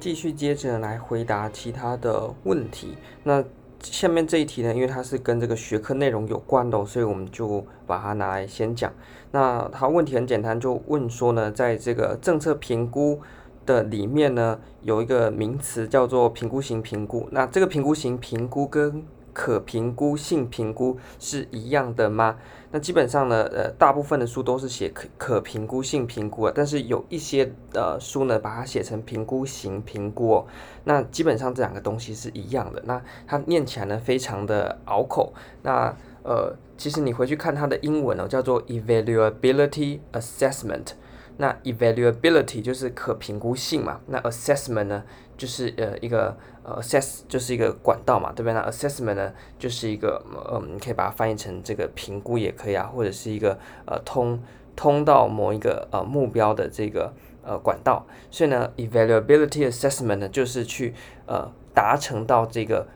[0.00, 2.96] 继续接着来回答其他的问题。
[3.22, 3.44] 那
[3.82, 8.90] 下面这一题呢，因为它是跟这个学科内容有关的，所以我们就把它拿来先讲。
[9.30, 13.20] 那它问题很简单，就问说呢，在这个政策评估
[13.64, 17.28] 的里面呢，有一个名词叫做评估型评估。
[17.30, 22.36] 那这个评估型评估跟可评估性评估是一样的吗？
[22.72, 30.46] 那基本上呢，呃，大部分的书都是写可可评估性评估啊，但是有一些呃书呢，把它写成评估型评估哦。
[30.84, 32.80] 那基本上这两个东西是一样的。
[32.86, 35.32] 那它念起来呢，非常的拗口。
[35.62, 40.92] 那呃，其实你回去看它的英文哦，叫做 evaluability assessment。
[41.38, 45.02] 那 evaluability 就是可评估性嘛，那 assessment 呢，
[45.40, 48.52] 就是呃一个呃 assess 就是一个管道嘛，对不对？
[48.52, 54.38] 那 assessment 呢，就是一个呃，你可以把它翻译成这个评估也可以啊，或者是一个呃通
[54.76, 57.10] 通到某一个呃目标的这个
[57.42, 58.06] 呃管道。
[58.30, 60.92] 所以呢，evaluability assessment 呢，就是去
[61.26, 62.86] 呃达成到这个。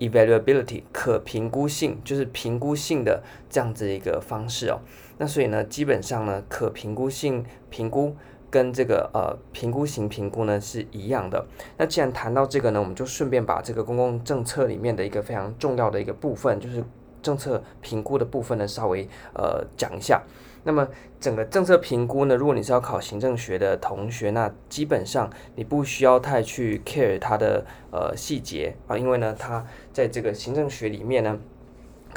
[0.00, 3.20] evaluability 可评估性就是评估性的
[3.50, 4.78] 这样子一个方式哦，
[5.18, 8.14] 那所以呢，基本上呢，可评估性评估
[8.50, 11.46] 跟这个呃评估型评估呢是一样的。
[11.76, 16.82] 那既然谈到这个呢，我们就顺便把这个公共政策里面的一个非常重要的一个部分，就是
[17.22, 20.22] 政策评估的部分呢，稍微呃讲一下。
[20.64, 20.86] 那么
[21.18, 31.38] 整个政策评估呢，如果你是要考行政学的同学，那基本上你不需要太去 care 它的呃细节啊，因为呢，它在这个行政学里面呢，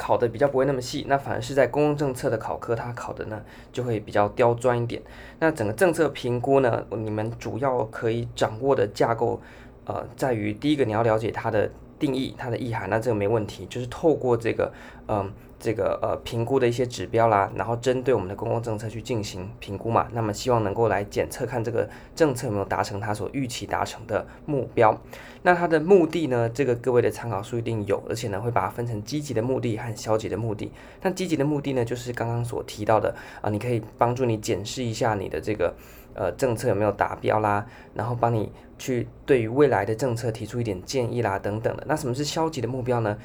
[0.04, 3.40] 考的比较不会那么细，那反而是在公共政策的考科，它考的呢
[3.72, 5.00] 就会比较刁钻一点。
[5.38, 9.40] 那整个政策评估呢，你们主要可以掌握的架构，
[9.84, 14.72] 呃，在于第一个你要了解它的定义，它的意涵，那这个没问题，就是透过这个
[15.06, 15.32] 嗯。
[15.62, 25.00] 这个呃评估的一些指标啦，然后针对我们的公共政策去进行评估嘛，那么希望能够来检测看这个政策有没有达成它所预期达成的目标。
[25.44, 30.72] 那它的目的呢，这个各位的参考书一定有，而且呢会把它分成积极的目的和消极的目的。
[31.00, 35.72] 那积极的目的呢，就是刚刚所提到的啊、你可以帮助你检视一下你的这个
[36.14, 41.84] 呃政策有没有达标啦，然后帮你去对于未来的政策提出一点建议啦等等的。
[41.86, 43.16] 那什么是消极的目标呢？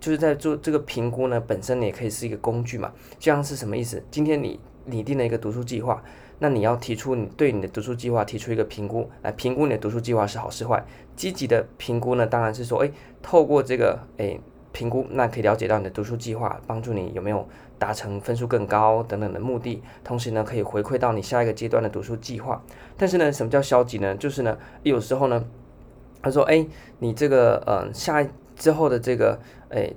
[0.00, 2.92] 就是在做这个评估呢，本身也可以是一个工具嘛。
[3.18, 4.02] 这样是什么意思？
[4.10, 6.02] 今天你拟定了一个读书计划，
[6.38, 10.84] 那你要提出你对你的读书计划提出一个评估，来评估你的读书计划是好是坏。
[11.16, 14.40] 积极的评估呢，当然是说，诶，透过这个诶
[14.72, 17.46] 评估，那可以了解到你的读书计划，帮助你有没有
[17.78, 19.82] 达成分数更高等等的目的。
[20.04, 22.62] 同时呢，可以回馈到你下一个阶段的读书计划。
[22.96, 24.14] 但是呢，什么叫消极呢？
[24.14, 25.44] 就是呢，有时候呢，
[26.22, 26.68] 他说，诶，
[27.00, 28.24] 你这个呃下。
[28.58, 29.38] 之后的这个
[29.70, 29.94] 诶，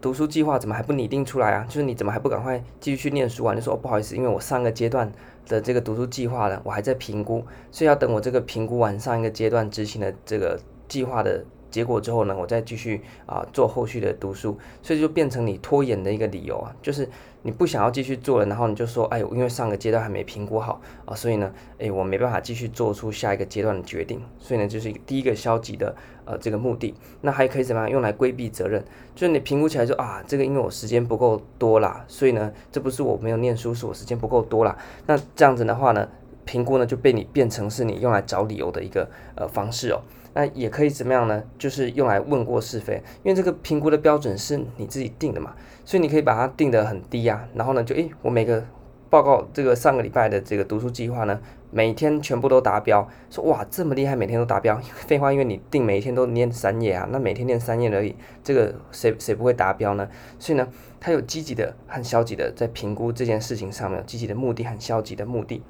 [0.00, 1.64] 读书计划怎么还不拟定出来啊？
[1.68, 3.54] 就是你怎么还不赶快继续去念书啊？
[3.54, 5.10] 你说哦，不好意思，因为我上个阶段
[5.48, 11.44] 的这个读书计划呢，我还在评估，所以要等我这个评估完上一个阶段执行的这个计划的
[11.76, 17.06] 结果之后呢，我再继续啊做后续的读书，所以就变成你拖延的一个理由啊，就是。
[17.42, 21.48] 你不想要继续做了，然后你就说，哎，因为上个阶段还没评估好啊，所以呢，
[21.78, 25.94] 哎，我没办法继续做出下一个阶段的决定，所以呢，就是第一个消极的
[26.24, 26.92] 呃这个目的。
[27.20, 28.84] 那还可以怎么样用来规避责任？
[29.14, 34.76] 就是你评估起来说啊，这个因为我时间不够多啦，所以呢，这不是我没有念书，是我时间不够多啦。
[35.06, 36.08] 那这样子的话呢，
[36.44, 40.02] 评估呢就被你变成是你用来找理由的一个呃方式哦。
[40.38, 41.42] 那也可以怎么样呢？
[41.56, 47.48] 就是用来问过是非，因为这个评估的标准是你自己定的嘛，所以你可以把它定得很低啊。
[47.54, 48.62] 然后呢，就诶，我每个
[49.08, 53.08] 报告这个上个礼拜的这个读书计划呢，每天全部都达标。
[53.30, 54.78] 说哇，这么厉害，每天都达标。
[55.06, 58.14] 废话，因为你定每一天都念三页啊，那每天念三页而已，
[58.44, 60.06] 这个谁谁不会达标呢？
[60.38, 60.68] 所以呢，
[61.00, 65.62] 它有积极的和消极的在评估这件事情上面，积极的目的和消极的目的。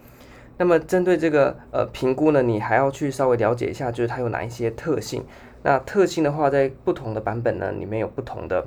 [0.58, 5.24] 那么针对这个呃评估呢，你还要去稍微了解一下，就是它有哪一些特性。
[5.62, 8.66] 那特性的话，在不同的版本呢里面有不同的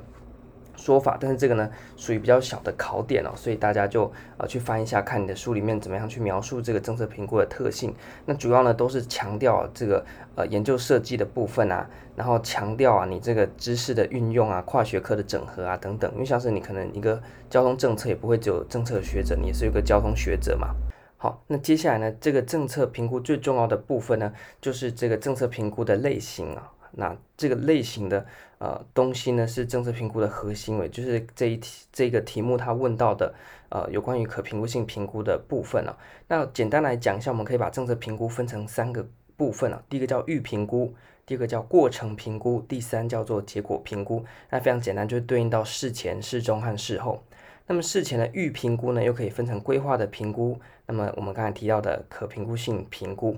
[0.76, 7.94] 说法，但是这个呢属于比较小的考点哦，所以大家就呃去翻一下，看你的书里面怎么样去描述这个政策评估的特性。
[8.26, 10.04] 那主要呢都是强调这个
[10.36, 16.10] 呃研究设计的部分啊，然后强调啊你这个知识的运用啊、跨学科的整合啊等等。
[16.12, 20.74] 因为像是你可能一个交通政策也不会只有政策学者，你也是有个交通学者嘛。
[21.22, 26.72] 好，那接下来呢，这个政策评估最重要的部分呢，就是这个政策评估的类型啊。
[26.92, 28.24] 那这个类型的
[28.56, 33.34] 呃东西呢，是政策评估的核心，也就是这一题这个题目它问到的
[33.68, 35.94] 呃有关于可评估性评估的部分啊。
[36.26, 39.06] 那简单来讲一下，我们可以把政策评估分成三个
[39.36, 39.82] 部分啊。
[39.90, 40.94] 第一个叫预评估，
[41.26, 44.24] 第二个叫过程评估，第三叫做结果评估。
[44.48, 47.22] 那非常简单，就是对应到事前、事中和事后。
[47.70, 50.58] 那么事前的预评估呢，又可以分成规划的评估。
[50.86, 53.36] 那么我们刚才提到的可评估性评估，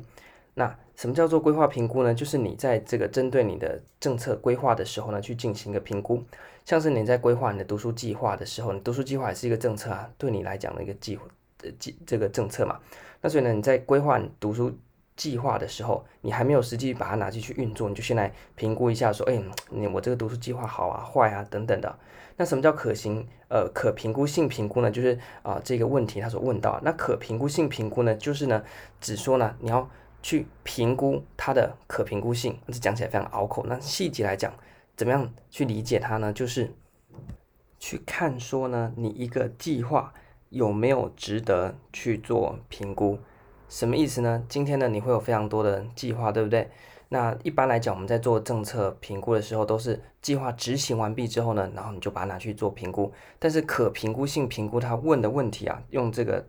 [0.55, 2.15] 那什么叫做规划评估呢？
[2.15, 6.25] 就是你在这个针对你的政策规划的时候呢，去进行一个评估。
[6.65, 11.19] 像是你在规划你的读书计划的时候，你读书计划也是一个政策啊，对你来讲的一个计
[11.63, 12.81] 呃计这个政策嘛。
[13.21, 14.75] 那所以呢，你在规划你读书
[15.23, 19.41] 计划的时候，你还没有实际把它拿进去运作，你就先来评估一下，说，哎，
[19.71, 21.97] 你我这个读书计划好啊、坏啊等等的。
[22.37, 24.91] 那什么叫可行呃可评估性评估呢？
[24.91, 28.65] 就是啊、这个问题他所问到，那可评估性评估呢，就是呢
[29.01, 29.89] 只说呢你要
[30.25, 33.65] 去评估它的可评估性，这讲起来非常拗口。
[33.69, 34.53] 那细节来讲，
[34.97, 36.33] 怎么样去理解它呢？
[36.33, 36.75] 就是
[37.79, 40.13] 去看说呢你一个计划
[40.49, 43.21] 有没有值得去做评估。
[43.73, 44.45] 什么意思呢？
[44.51, 46.69] 今天呢，你会有非常多的计划，对不对？
[47.09, 53.11] 那一般来讲，我们在做政策评估的时候，都是计划执行完毕之后呢，然后你就把它拿去做评估。
[53.39, 56.47] 但是可评估性评估，他问的问题啊，用这个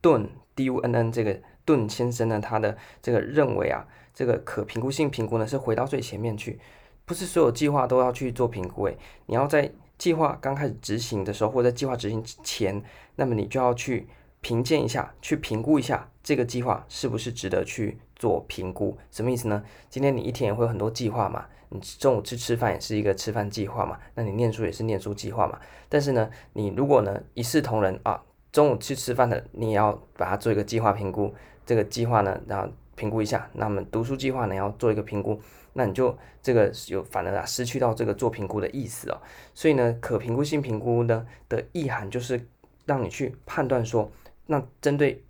[0.00, 6.58] 顿 D U N N 这个顿先生呢，他的这个认为啊，这个可评估性评估呢，是回到最前面去，
[7.04, 12.82] 不是所有计划都要去做评估诶，你要在计划刚开始执行的时候，或者在计划执行之前，
[13.14, 14.08] 那么你就要去。
[14.40, 18.96] 评鉴一下，去评估一下这个计划是不是值得去做评估？
[19.10, 19.62] 什么意思呢？
[19.88, 25.58] 今天你一天也会有很多计划嘛，你中午去吃饭也是一个吃饭计划嘛，那你念书也是念书计划嘛。
[25.88, 31.34] 但是呢，你如果呢一视同仁啊，中午去吃饭的你也要把它做一个计划评估，
[31.66, 33.50] 这个计划呢，然后评估一下。
[33.52, 35.38] 那么读书计划呢要做一个评估，
[35.74, 39.20] 那你就这个有反而啊失去到这个做评估的意思哦。
[39.54, 42.48] 所以呢，可评估性评估呢的意涵就是
[42.86, 44.10] 让你去判断说。
[44.50, 45.24] 那针对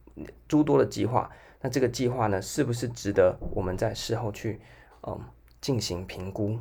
[0.48, 1.30] 诸多的计划，
[1.60, 4.58] 那这个计划呢，是不是值得我们在事后去
[5.02, 5.20] 嗯
[5.60, 6.58] 进行评估？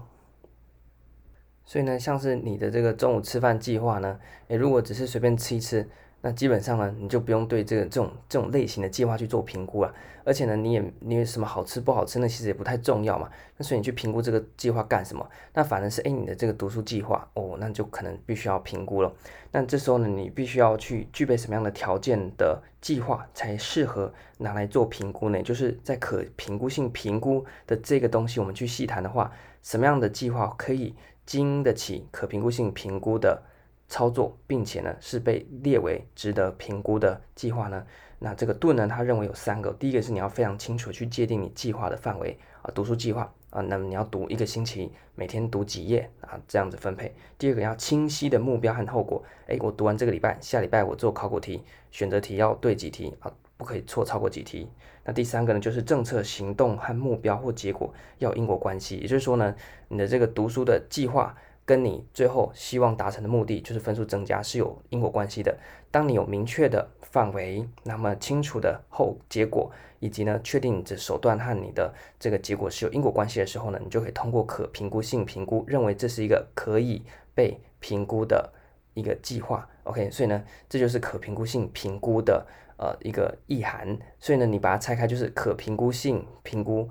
[1.63, 4.19] 所以呢，像是你的这个中午吃饭计划呢，
[4.49, 5.89] 诶，如果只是随便吃一吃。
[6.21, 9.93] 那基本上呢，你就不用对这个这种这种类型的计划去做评估了。
[10.25, 13.27] 而且呢，你也你有什么好吃不好吃，那其实也不太重要嘛。
[13.57, 15.27] 那所以你去评估这个计划干什么？
[15.53, 19.11] 那反正是诶，你的这个读书计划哦，那就可能必须要评估了。
[19.51, 25.41] 那这时候呢，你必须要去具备什么样的条件的计划才适合拿来做评估呢？
[25.41, 29.31] 就是在可评估性评估的这个东西，我们去细谈的话，
[29.63, 30.93] 什么样的计划可以
[31.25, 33.41] 经得起可评估性评估的？
[33.89, 37.83] 操作，并且呢是被列为值得评估的计划呢。
[38.19, 39.71] 那这个顿呢，他认为有三个。
[39.73, 47.15] 第一个是你要非常清楚去界定你计划的范围啊，读书计划啊，那么你要读一个星期，每天读几页啊，这样子分配。
[47.37, 54.69] 第二个要清晰的目标和后果，诶，我读完这个礼拜，下礼拜我做考古题，选择题要对几题啊，不可以错超过几题。
[55.05, 59.55] 那第三个呢，就是政策行动和目标或结果要因果关系，也就是说呢，
[59.87, 61.35] 你的这个读书的计划。
[61.69, 65.55] 跟你最后希望达成的目的，就是分数增加，是有因果关系的。
[65.91, 77.03] 当你有明确的范围，那么清楚的后结果，以及呢确定你的手段和你的这个结果是有因果关系的时候呢，你就可以通过可评估性评估，认为这是一个可以
[77.35, 78.51] 被评估的
[78.95, 79.69] 一个计划。
[79.83, 83.95] OK，所以呢，这就是可评估性评估的呃一个意涵。
[84.17, 86.89] 所以呢，你把它拆开，就是可评估性评估。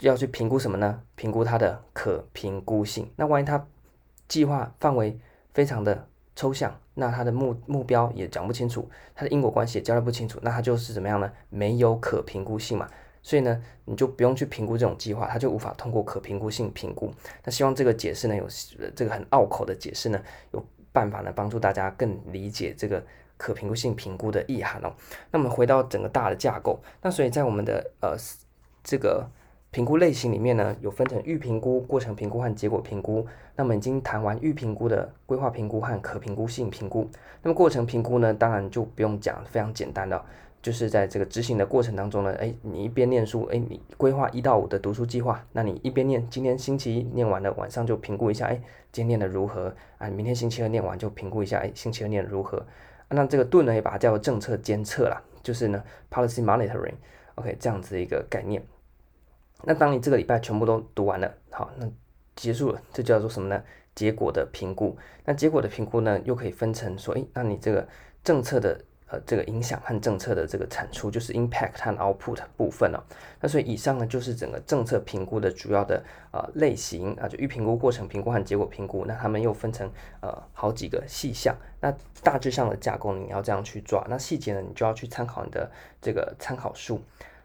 [0.00, 1.02] 要去评估什么呢？
[1.14, 3.10] 评估它的可评估性。
[3.16, 3.66] 那万一它
[4.28, 5.18] 计划范围
[5.52, 11.30] 非常的抽象，那它的目目标也讲不清楚，它的因果关系也交代不清楚，那它就是怎么样呢？
[11.50, 12.88] 没有可评估性嘛。
[13.22, 17.12] 所以呢，你就不用去评估这种计划，它就无法通过可评估性评估。
[17.44, 18.46] 那希望这个解释呢，有
[18.96, 23.04] 这个很拗口的解释呢，有办法呢帮助大家更理解这个
[23.36, 24.94] 可评估性评估的意涵哦。
[25.30, 28.16] 那么回到整个大的架构，那所以在我们的呃
[28.82, 29.28] 这个。
[29.70, 33.24] 评估类型里面呢，有分成预评估、过程评估和结果评估。
[33.54, 37.08] 那么已经谈完预评估的规划评估和可评估性评估。
[37.42, 40.24] 那么过程评估呢，当然就不用讲，非常简单的，
[40.60, 48.60] 就是在这个执行的过程当中呢，哎，你一边念书，哎，你规划一到五的读书计划，那你一边念，今天星期一念完了，晚上就评估一下，哎，
[48.90, 50.08] 今天念的如何啊？
[50.08, 52.66] 明天星期二念完就评估一下，哎，星期二念的如何？
[53.10, 58.62] 那这个盾呢，也把它叫做政策监测啦，就是呢，policy monitoring，OK，这样子一个概念。
[59.64, 61.86] 那当你这个礼拜全部都读完了，好，那
[62.36, 63.62] 结束了，这叫做什么呢？
[63.94, 64.96] 结果的评估。
[65.24, 67.86] 那结果的评估呢，又可以分成说，诶，那你这个
[68.24, 73.02] 政策的呃这个影响和政策的这个产出，就是 impact 和 output 部分哦。
[73.40, 76.02] 那所以以上呢，就是整个政策评估的主要的
[76.32, 79.04] 呃类型啊，就预评估、过程评估和结果评估。
[79.06, 79.90] 那他们又分成
[80.22, 81.54] 呃好几个细项。
[81.80, 87.02] 那大致上的架构你要这样去抓，那细节呢，你就要去参考你的这个参考书。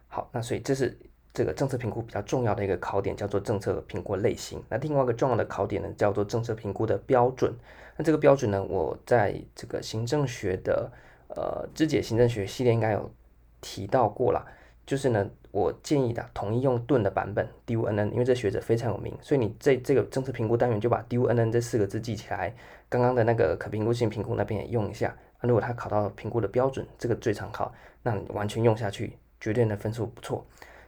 [0.07, 0.97] 好，那所以这是。
[1.35, 4.59] 这个政策评估比较重要的一个考点叫做政策评估类型。
[4.69, 7.53] 那另外一个重要的考点呢，叫做政策评估的标准。
[7.97, 10.89] 那这个标准呢，我在这个行政学的
[11.27, 13.11] 呃，肢解行政学系列应该有
[13.59, 14.45] 提到过啦。
[14.85, 22.53] 就是呢，我建议的统一用盾的版本 DUNN，因为这学者非常有名，所以你这这个政策评估单元就把 DUNN 这四个字记起来。
[22.87, 25.13] 刚刚的那个可评估性评估那边也用一下。
[25.41, 27.73] 那如果他考到评估的标准，这个最常考，
[28.03, 30.45] 那你完全用下去，绝对的分数不错。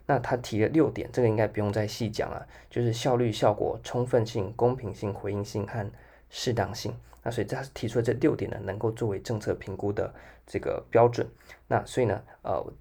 [0.08, 5.88] 那他提了六点，这个应该不用再细讲了，就是效率、效果、充分性、公平性、回应性和
[6.32, 6.92] 适当性。
[7.22, 10.12] 那所以他提出了这六点呢，能够作为政策评估的
[10.48, 11.28] 这个标准。
[11.68, 12.74] 那所以呢，呃。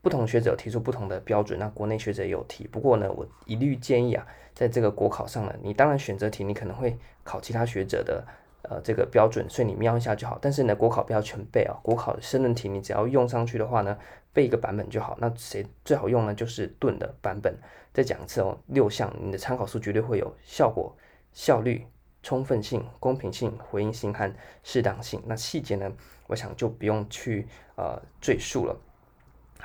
[0.00, 2.68] 不同学者提出不同的标准，那国内学者也有提。
[2.68, 8.24] 不过呢，我一律建议啊，在这个国考上呢，你当然选择题你可能会考其他学者的
[8.62, 10.38] 呃这个标准，所以你瞄一下就好。
[10.40, 13.96] 但是呢，国考不要全背啊，国考申论题你只要用上去的话呢，
[14.32, 15.16] 背一个版本就好。
[15.20, 16.34] 那谁最好用呢？
[16.34, 17.56] 就是钝的版本。
[17.92, 20.96] 再讲一次哦，六项你的参考书绝对会有效果、
[21.32, 21.86] 效率、
[22.22, 25.22] 充分性、公平性、回应性和适当性。
[25.26, 25.90] 那细节呢，
[26.26, 27.46] 我想就不用去
[27.76, 28.76] 呃赘述了。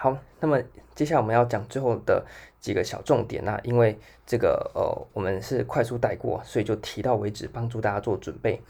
[0.04, 0.62] 好，那么
[0.94, 2.26] 接下来我们要讲最后的
[2.60, 8.62] 几个小重点那、因为这个呃，我们是快速带过，所以就提到为止，帮助大家做准备。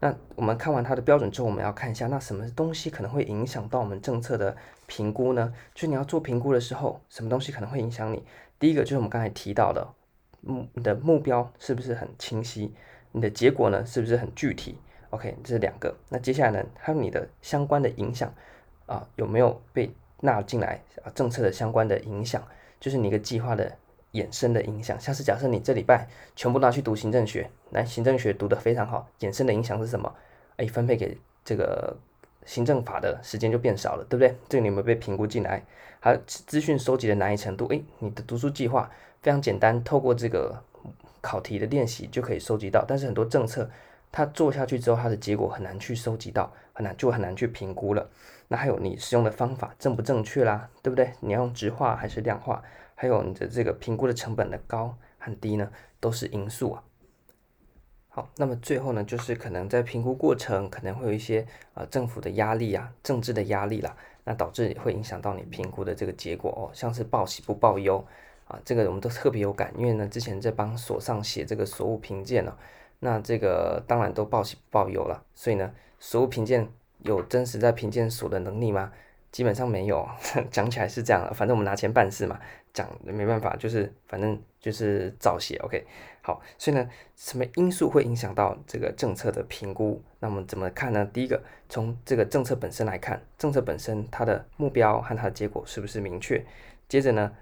[0.00, 4.54] 那我们看完它的标准之后，我们要看一下，那什么东西可能会影响到我们政策的
[4.86, 5.54] 评估呢？
[5.74, 8.22] 就你要做评估的时候，什么东西可能会影响你？
[8.58, 9.88] 第一个就是我们刚才提到的，
[10.42, 12.70] 目你的目标是不是很清晰？
[13.12, 14.76] 你的结果呢，是不是很具体
[15.08, 15.96] ？OK，这是两个。
[16.10, 18.30] 那接下来呢，还有你的相关的影响
[18.84, 19.90] 啊，有没有被？
[20.24, 22.42] 纳进来啊，政策的相关的影响，
[22.80, 23.70] 就是你一个计划的
[24.12, 24.98] 衍生的影响。
[24.98, 30.14] 像是假设你这礼拜全部拿去读行政学，来行政学读得非常好，衍生的影响是什么？
[30.56, 31.96] 哎，分配给这个
[32.46, 34.36] 行政法的时间就变少了，对不对？
[34.48, 35.62] 这个你有没有被评估进来？
[35.98, 40.62] 还有资讯收集的难易程度，哎，你的读书计划非常简单，透过这个
[41.20, 43.68] 考题的练习就可以收集到，但是很多政策。
[44.14, 48.06] 它做下去之后，它的结果很难去收集到，很难就很难去评估了。
[48.52, 51.10] 那还有你使用的方法正不正确啦，对不对？
[51.20, 52.62] 你要用直化还是量化？
[52.94, 56.84] 还有你的这个评估的成本的高和低呢，都是因素啊。
[58.10, 68.06] 好，那么最后呢，就是可能在评估过程可能会有一些呃政府的压力啊，政治的压力啦，那导致会影响到你评估的这个结果哦，像是报喜不报忧
[68.46, 72.54] 啊，这个我们都特别有感，因为呢之前在帮所上写这个所务评鉴呢。
[72.98, 76.68] 那这个当然都报喜不报忧了，所以呢，所务评鉴
[77.04, 78.92] 有真实在评鉴所的能力吗？
[79.30, 80.06] 基本上没有，
[80.50, 82.38] 讲起来是这样，反正我们拿钱办事嘛，
[82.74, 85.86] 讲没办法，就是反正就是照写，OK。
[86.20, 90.02] 好，所以呢，什么因素会影响到这个政策的评估？
[90.20, 91.04] 那我们怎么看呢？
[91.12, 96.44] 第一个，从这个政策本身来看，政策本身它的目标和它的结果是不是明确？
[96.86, 97.32] 接着呢，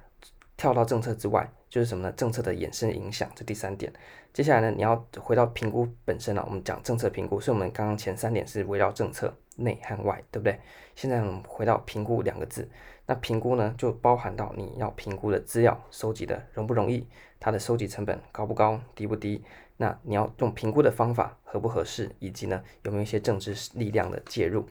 [0.56, 1.50] 跳到政策之外。
[1.70, 2.12] 就是什么呢？
[2.12, 3.90] 政策的衍生影响，这第三点。
[4.32, 6.44] 接下来呢，你要回到评估本身了。
[6.46, 10.58] 我们讲政策评估，所以我们刚刚前三点是围绕政策内和外，对不对？
[10.96, 12.68] 现在我们回到评估两个字，
[13.06, 17.06] 那评估呢，就包含到你要评估的资料收集的容不容易，
[17.38, 19.44] 它的收集成本高不高，低不低？
[19.76, 24.68] 那你要用评估的方法合不合适，以及呢，有没有一些政治力量的介入？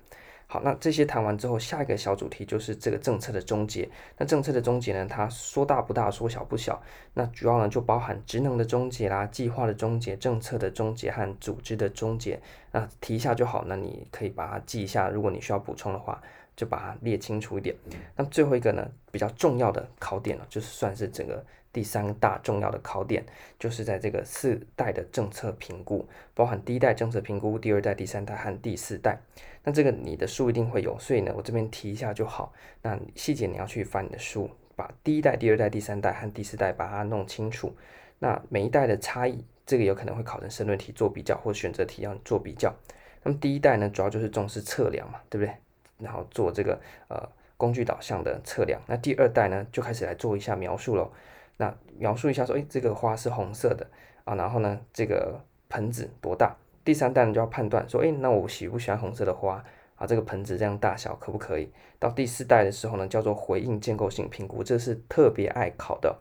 [0.51, 3.88] 好，那这些谈完之后，下一个小主题就是这个政策的终结。
[4.18, 6.82] 那政策的终结呢，它说大不大，说小不小。
[7.13, 12.41] 那主要呢就包含职能的终结啦、计划的终结、政策的终结和组织的终结。
[12.72, 15.08] 那提一下就好，那你可以把它记一下。
[15.08, 16.20] 如果你需要补充的话，
[16.60, 17.74] 就把它列清楚一点。
[18.18, 21.46] 那么最后一个呢，比较重要的考点呢，就是算是整个。
[21.72, 23.24] 第三大重要的考点，
[23.60, 29.20] 就是在这个四代的政策评估，包含第一代政策评估、第二代、第三代和第四代。
[29.63, 32.51] 那这个你的书一定会有，所以呢，我这边提一下就好。
[32.82, 37.72] 那细节你要去翻你的书，把第一代、第二代、第三代和第四代把它弄清楚。
[38.18, 42.75] 那每一代的差异，这个有可能会考成申论题做比较，或选择题要做比较。
[43.22, 45.54] 那么第一代呢，主要就是重视测量嘛，对不对？
[46.00, 48.82] 然后做这个呃工具导向的测量。
[48.88, 51.12] 那第二代呢，就开始来做一下描述喽。
[51.58, 53.86] 那描述一下说，诶，这个花是红色的
[54.24, 56.56] 啊，然后呢，这个盆子多大？
[56.86, 59.63] 第三代呢就要判断说，诶，那我喜不喜欢红色的花
[59.96, 60.08] 啊？
[60.08, 61.70] 这个盆子这样大小可不可以？
[62.00, 66.18] 到第四代的时候呢，叫做回应建构性评估，这是特别爱考的。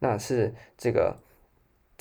[0.00, 1.16] 那是这个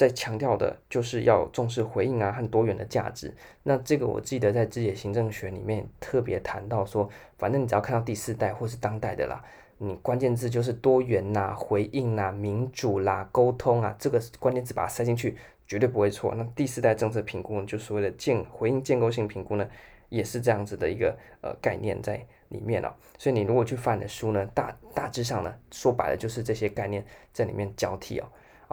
[0.01, 3.31] 在强调的，就是要重视回应啊和多元的价值。
[3.62, 9.43] 那这个我记得在自己的行政学里面特别谈到说，反正你只要看到第四代或是当代的啦。
[9.77, 16.34] 你关键字就是多元呐、回应呐、民主啦、沟通啊，这个关键字把它塞进去，绝对不会错。
[16.36, 19.70] 那第四代政策评估呢，就所谓的建回应建构性评估呢，
[20.10, 22.91] 也是这样子的一个呃概念在里面哦。
[23.20, 28.25] 所以你如果去翻你的书呢，大大致上呢，说白了就是这些概念在里面交替哦。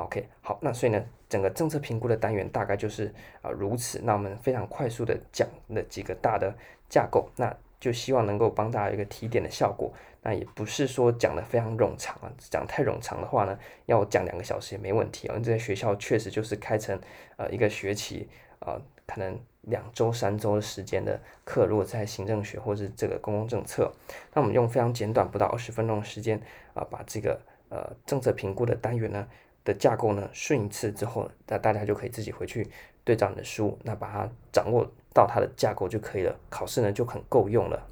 [0.05, 3.13] OK，好，那所以呢，整个政策评估的单元大概就是
[3.43, 4.01] 啊、如此。
[4.03, 6.55] 那我们非常快速的讲了几个大的
[6.89, 7.57] 架构，那。
[7.81, 9.93] 就希望能够帮大家一个提点的效果。
[10.23, 15.37] 那也不是说讲的非常冗长啊，讲太冗长的话呢，要讲两个小时也没问题啊。
[15.41, 16.99] 这些学校确实就是开成
[17.37, 18.29] 呃一个学期
[18.59, 23.93] 呃可能两周三周的时间的课，如果在行政学或是这个公共政策，
[24.35, 26.43] 那我们用非常简短不到二十分钟的时间
[26.75, 29.29] 啊，把这个呃政策评估的单元呢
[29.69, 32.67] 的架构呢顺一次之后，那大家就可以自己回去
[33.05, 37.87] 对照你的书，那把它掌握到它的架构就可以了，考试呢就很够用了。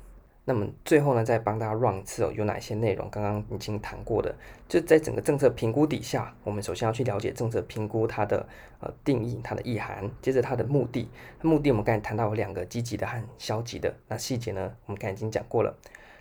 [0.49, 3.09] 那么最后呢，再帮大家 run 一次哦，有哪些内容？
[3.11, 4.33] 刚刚已经谈过的，
[4.69, 8.47] 就在整个政策评估底下，我们首先要去了解政策评估它的
[8.79, 11.11] 呃定义、它的意涵，接着它的目的。
[11.43, 13.93] 目的我们刚才谈到有两个，积极的和消极的。
[14.07, 15.77] 那细节呢，我们刚才已经讲过了。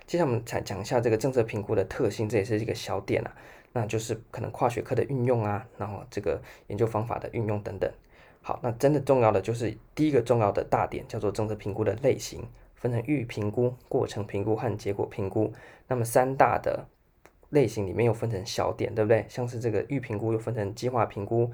[0.08, 3.30] 接下来我们才讲一下这个政策评估的特性，这也是一个小点啊，
[3.76, 7.90] 那就是可能跨学科的运用啊，然后这个研究方法的运用等等。
[8.40, 12.42] 好，那真的重要的就是第一个重要的大点，叫做政策评估的类型。
[12.74, 15.52] 分成预评估、过程评估和结果评估。
[15.88, 16.86] 那么三大的
[17.50, 19.24] 类型里面又分成小点，对不对？
[19.28, 21.50] 像是这个预评估又分成计划评估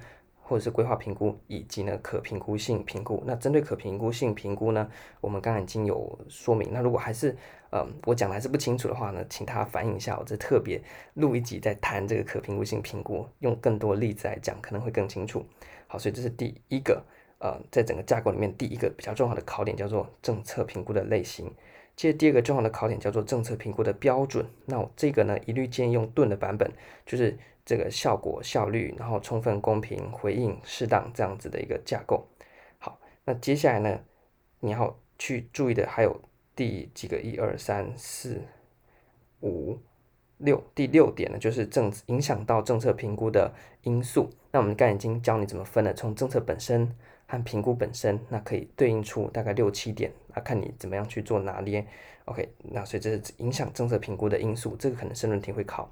[0.52, 3.22] 或者是规划评估，以及呢可评估性评估。
[3.26, 4.86] 那针对可评估性评估呢，
[5.22, 6.68] 我们刚刚已经有说明。
[6.70, 7.34] 那如果还是
[7.70, 10.78] 嗯我讲的还是不清楚的话呢，请他反映一下，我这特别
[11.14, 15.42] 录一集在谈这个可评估性评估，用更多例子来讲可能会更清楚。
[15.86, 17.02] 好，所以这是第一个。
[17.44, 21.52] 呃，在整个架构里面，第一个比较重要的考点叫做政策评估的类型。
[21.94, 24.46] 接着第二个重要的考点叫做政策评估的标准。
[24.66, 26.70] 那我这个呢，一律建议用盾的版本，
[27.04, 32.26] 就是这个效果、效率，然后充分、公平、回应、适当这样子的一个架构。
[32.78, 34.00] 好，那接下来呢，
[34.60, 36.20] 你要去注意的还有
[36.56, 37.20] 第几个？
[37.20, 38.40] 一二三四
[39.40, 39.78] 五
[40.38, 44.30] 六，第六点呢，就是政影响到政策评估的因素。
[44.50, 46.96] 那我们刚才已经教你怎么分了，从政策本身。
[47.32, 51.82] 和评估本身，那可以对应出大概六七点，那看你怎么样去做拿捏。
[52.26, 55.90] OK，那所以这是影响政策评估的因素，这个可能申论题会考。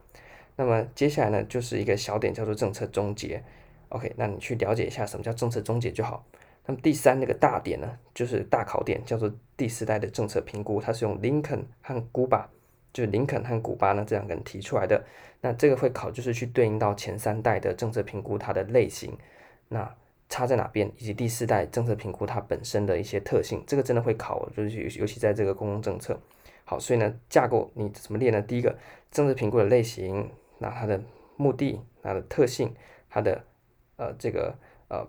[0.54, 3.42] 那么接下来呢，就是一个小点叫做政策终结。
[3.88, 6.22] OK，那你去了解一下什么叫政策终结就好。
[6.66, 12.46] 那么第三那个大点呢，就是大考点，叫做第四代的政策评估，它是用林肯和古巴，
[12.92, 15.02] 就是林肯和古巴呢这两个人提出来的。
[15.40, 19.16] 那这个会考就是去对应到前三代的政策评估它的类型。
[19.68, 19.96] 那
[20.30, 26.18] 差在哪边，以及第四代政策评估它本身的一些特性，这个真的会考，就是尤其在这个公共政策。
[26.64, 28.40] 好，所以呢，架构你怎么列呢？
[28.40, 28.78] 第一个，
[29.10, 31.02] 政策评估的类型，那它的
[31.36, 32.72] 目的，它的特性，
[33.08, 33.44] 它的
[33.96, 34.54] 呃这个
[34.88, 35.04] 呃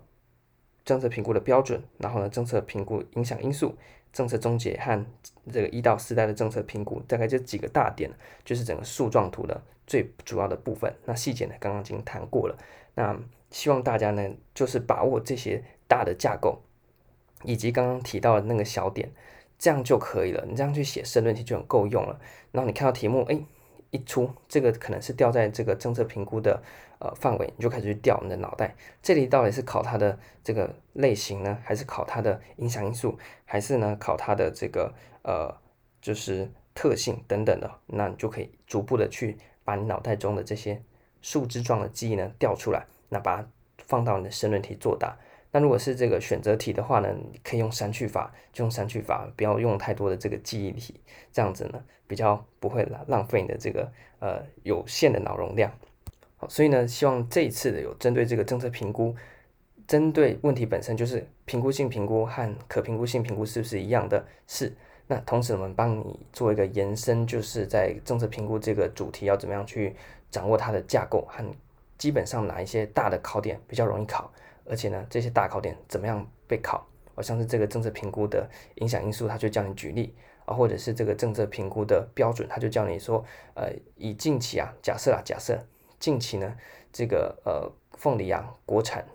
[0.84, 3.76] 政策评估的标准，然后呢，政策评估影响因素，
[4.12, 5.06] 政策终结和
[5.52, 8.10] 这个一到四代的政策评估，大概这几个大点，
[8.44, 10.92] 就是整个树状图的最主要的部分。
[11.04, 12.58] 那细节呢，刚刚已经谈过了。
[12.96, 13.16] 那
[13.52, 16.62] 希望大家呢，就是把握这些大的架构，
[17.44, 19.12] 以及刚刚提到的那个小点，
[19.58, 20.44] 这样就可以了。
[20.48, 22.18] 你这样去写申论题就很够用了。
[22.50, 23.38] 然后你看到题目，哎，
[23.90, 26.62] 一出这个可能是掉在这个政策评估的
[26.98, 28.74] 呃范围，你就开始去调你的脑袋。
[29.02, 35.54] 这里到底是考它的这个类型呢，还是考它的影响因素，还是呢考它的这个呃
[36.00, 37.70] 就是特性等等的？
[37.86, 40.82] 那你就可以逐步的去把你脑袋中的这些。
[41.24, 43.46] 树枝状的记忆呢调出来，那把它
[43.84, 45.14] 放到你的申论题作答。
[45.50, 50.98] 那如果是这个选择题的话呢，你可以用删去法，就用删去法，不要用太多的这个记忆题，
[51.30, 55.70] 这样子呢比较不会浪浪费你的这个呃有限的脑容量。
[56.38, 59.14] 好，所以呢，希望这一次的有针对这个政策评估，
[59.86, 64.24] 针对问题本身就是评估性评估和可评估性评估是不是一样的？
[64.46, 64.72] 是。
[65.06, 69.94] 那同时我们帮你做一个延伸，就是在政策评估这个主题要怎么样去。
[70.30, 71.44] 掌握它的架构和
[72.02, 74.28] 基本上哪一些大的考点比较容易考，
[74.68, 76.84] 而且呢，这些大考点怎么样被考？
[77.14, 80.12] 好像是这个政策评估的影响因素，他就叫你举例
[80.44, 85.56] 啊，或者是这个政策评估的标准，他就叫你说，呃，以近期啊，假设啊，假设
[86.00, 86.56] 近期呢，
[86.92, 89.06] 这个呃凤梨啊，国产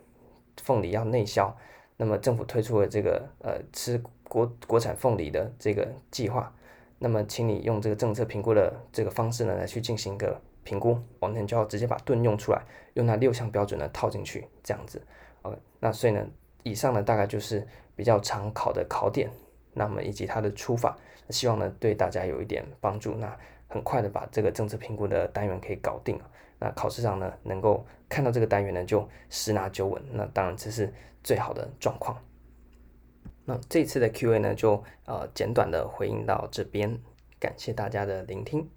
[0.63, 1.53] 凤梨要内销，
[1.97, 6.55] 那么政府推出了这个呃吃国国产凤梨的这个计划，
[6.99, 10.39] 那么请你用这个政策评估的这个方式呢，来去进行一个。
[10.67, 12.61] 评估，我们就要直接把盾用出来，
[12.95, 15.01] 用那六项标准呢套进去，这样子。
[15.43, 16.27] OK，那所以呢，
[16.63, 19.29] 以上呢大概就是比较常考的考点，
[19.73, 20.97] 那么以及它的出法，
[21.29, 23.13] 希望呢对大家有一点帮助。
[23.13, 23.33] 那
[23.69, 26.19] 很快的把这个政策评估的单元可以搞定，
[26.59, 32.21] 那考试上呢能够看到这个单元呢就十拿九稳，那当然这是最好的状况。
[33.45, 36.99] 那这次的 Q&A 呢就呃简短的回应到这边，
[37.39, 38.69] 感谢大家的聆听。